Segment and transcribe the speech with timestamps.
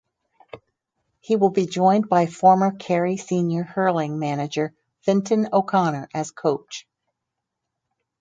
[1.19, 6.87] He will be joined by former Kerry senior hurling manager Fintan O’Connor as coach.